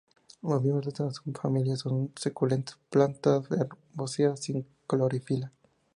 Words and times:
Los 0.41 0.63
miembros 0.63 0.85
de 0.85 0.89
esta 0.89 1.11
subfamilia 1.13 1.75
son 1.77 2.11
suculentas, 2.15 2.75
plantas 2.89 3.45
herbáceas 3.51 4.39
sin 4.39 4.65
clorofila. 4.87 5.51